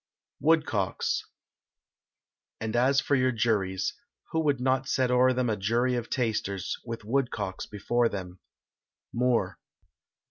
[0.39, 1.25] WOODCOCKS.
[2.59, 3.93] And as for your juries
[4.31, 8.39] who would not set o'er them A jury of tasters, with woodcocks before them?
[9.13, 9.59] MOORE.